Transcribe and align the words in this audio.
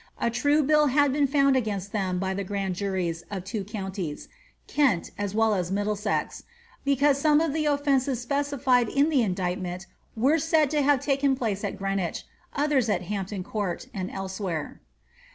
A 0.19 0.31
true 0.31 0.63
bill 0.63 0.87
had 0.87 1.13
been 1.13 1.27
found 1.27 1.55
against 1.55 1.91
them 1.91 2.17
by 2.17 2.33
the 2.33 2.43
grand 2.43 2.73
juries 2.73 3.23
of 3.29 3.43
two 3.43 3.63
counties, 3.63 4.29
Kent 4.65 5.11
as 5.15 5.35
well 5.35 5.53
as 5.53 5.71
Mid 5.71 5.85
dlesex, 5.85 6.41
because 6.83 7.19
some 7.21 7.39
of 7.39 7.53
the 7.53 7.65
ofiences 7.65 8.17
specified 8.17 8.89
in 8.89 9.09
the 9.09 9.21
indictment 9.21 9.85
were 10.15 10.39
said 10.39 10.71
to 10.71 10.81
have 10.81 11.01
taken 11.01 11.35
place 11.35 11.63
at 11.63 11.77
Gieenwich, 11.77 12.23
others 12.55 12.89
at 12.89 13.03
Hampton 13.03 13.43
Conrt, 13.43 13.89
and 13.93 14.09
elsewhere.' 14.09 14.81